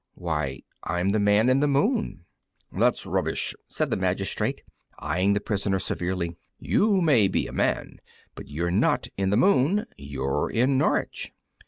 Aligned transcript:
"Why, 0.15 0.63
I'm 0.83 1.09
the 1.09 1.19
Man 1.19 1.47
in 1.47 1.59
the 1.59 1.67
Moon." 1.67 2.25
"That's 2.71 3.05
rubbish!" 3.05 3.53
said 3.67 3.91
the 3.91 3.97
magistrate, 3.97 4.63
eyeing 4.97 5.33
the 5.33 5.39
prisoner 5.39 5.77
severely, 5.77 6.37
"you 6.57 7.01
may 7.01 7.27
be 7.27 7.45
a 7.45 7.53
man, 7.53 7.99
but 8.33 8.47
you're 8.47 8.71
not 8.71 9.09
in 9.15 9.29
the 9.29 9.37
moon 9.37 9.85
you're 9.99 10.49
in 10.51 10.75
Norwich." 10.79 11.31